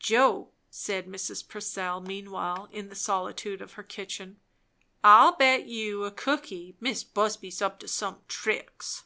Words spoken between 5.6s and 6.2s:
you a